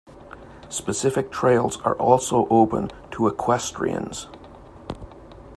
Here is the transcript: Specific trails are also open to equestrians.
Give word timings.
Specific 0.69 1.29
trails 1.31 1.79
are 1.81 1.93
also 1.97 2.47
open 2.49 2.89
to 3.11 3.27
equestrians. 3.27 4.29